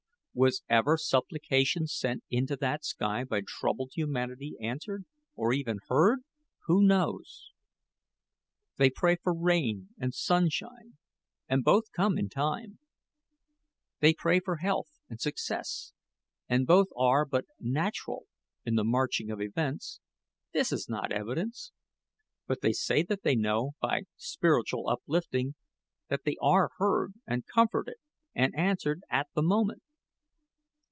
Was 0.33 0.63
ever 0.69 0.95
supplication 0.95 1.87
sent 1.87 2.23
into 2.29 2.55
that 2.55 2.85
sky 2.85 3.25
by 3.25 3.41
troubled 3.45 3.91
humanity 3.95 4.55
answered, 4.61 5.03
or 5.35 5.51
even 5.51 5.79
heard? 5.89 6.19
Who 6.67 6.81
knows? 6.87 7.51
They 8.77 8.89
pray 8.91 9.17
for 9.21 9.33
rain 9.37 9.89
and 9.99 10.13
sunshine, 10.13 10.95
and 11.49 11.65
both 11.65 11.91
come 11.91 12.17
in 12.17 12.29
time. 12.29 12.79
They 13.99 14.13
pray 14.13 14.39
for 14.39 14.55
health 14.55 14.87
and 15.09 15.19
success 15.19 15.91
and 16.47 16.65
both 16.65 16.87
are 16.97 17.25
but 17.25 17.43
natural 17.59 18.23
in 18.63 18.75
the 18.75 18.85
marching 18.85 19.29
of 19.31 19.41
events. 19.41 19.99
This 20.53 20.71
is 20.71 20.87
not 20.87 21.11
evidence. 21.11 21.73
But 22.47 22.61
they 22.61 22.71
say 22.71 23.03
that 23.03 23.23
they 23.23 23.35
know, 23.35 23.71
by 23.81 24.03
spiritual 24.15 24.87
uplifting, 24.87 25.55
that 26.07 26.23
they 26.23 26.37
are 26.41 26.69
heard, 26.77 27.15
and 27.27 27.45
comforted, 27.45 27.97
and 28.33 28.55
answered 28.55 29.01
at 29.09 29.27
the 29.35 29.43
moment. 29.43 29.81